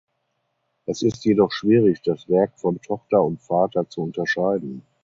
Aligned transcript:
Es 0.87 1.03
ist 1.03 1.23
jedoch 1.25 1.51
schwierig 1.51 2.01
das 2.01 2.27
Werk 2.27 2.57
von 2.59 2.81
Tochter 2.81 3.21
und 3.23 3.39
Vater 3.39 3.87
zu 3.87 4.01
unterscheiden. 4.01 4.81